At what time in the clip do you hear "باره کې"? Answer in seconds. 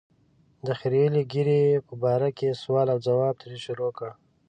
2.03-2.59